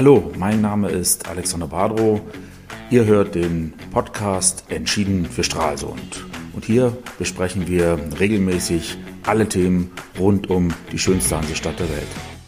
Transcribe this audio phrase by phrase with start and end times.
[0.00, 2.22] Hallo, mein Name ist Alexander Badrow.
[2.88, 6.24] Ihr hört den Podcast Entschieden für Stralsund.
[6.54, 12.39] Und hier besprechen wir regelmäßig alle Themen rund um die schönste Hansestadt der Welt.